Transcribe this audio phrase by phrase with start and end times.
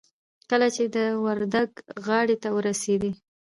[0.49, 1.55] کله چې د ورد
[2.05, 3.11] غاړې ته ورسېدو.